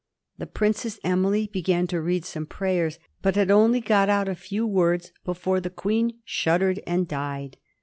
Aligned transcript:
The 0.39 0.47
Princess 0.47 0.99
Emily 1.03 1.47
began 1.53 1.85
to 1.85 2.01
read 2.01 2.25
some 2.25 2.47
prayers, 2.47 2.97
but 3.21 3.35
had 3.35 3.51
only 3.51 3.79
got 3.79 4.09
out 4.09 4.27
a 4.27 4.33
few 4.33 4.65
words 4.65 5.11
before 5.23 5.59
the 5.59 5.69
Queen 5.69 6.21
shuddered 6.25 6.81
and 6.87 7.07
died. 7.07 7.57